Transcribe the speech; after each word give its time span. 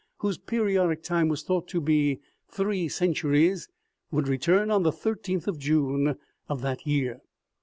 whose 0.17 0.39
periodic 0.39 1.03
time 1.03 1.27
was 1.27 1.43
thought 1.43 1.67
to 1.67 1.79
be 1.79 2.19
three 2.47 2.87
centuries, 2.89 3.69
would 4.09 4.27
return 4.27 4.71
on 4.71 4.81
the 4.81 4.89
i3th 4.89 5.45
of 5.45 5.59
June 5.59 6.17
of 6.49 6.61
that 6.61 6.87
year. 6.87 7.21